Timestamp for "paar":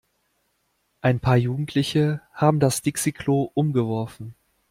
1.19-1.37